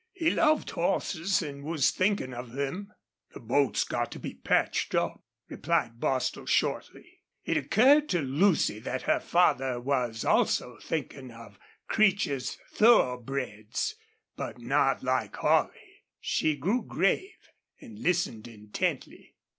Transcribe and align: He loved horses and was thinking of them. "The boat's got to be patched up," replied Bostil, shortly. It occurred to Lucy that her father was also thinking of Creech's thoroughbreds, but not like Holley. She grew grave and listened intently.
He 0.13 0.31
loved 0.31 0.71
horses 0.71 1.43
and 1.43 1.63
was 1.63 1.91
thinking 1.91 2.33
of 2.33 2.53
them. 2.53 2.91
"The 3.35 3.39
boat's 3.39 3.83
got 3.83 4.11
to 4.13 4.19
be 4.19 4.33
patched 4.33 4.95
up," 4.95 5.23
replied 5.47 5.99
Bostil, 5.99 6.47
shortly. 6.47 7.21
It 7.43 7.55
occurred 7.55 8.09
to 8.09 8.19
Lucy 8.23 8.79
that 8.79 9.03
her 9.03 9.19
father 9.19 9.79
was 9.79 10.25
also 10.25 10.79
thinking 10.81 11.29
of 11.29 11.59
Creech's 11.87 12.57
thoroughbreds, 12.73 13.93
but 14.35 14.59
not 14.59 15.03
like 15.03 15.35
Holley. 15.35 16.01
She 16.19 16.55
grew 16.55 16.81
grave 16.81 17.51
and 17.79 17.99
listened 17.99 18.47
intently. 18.47 19.35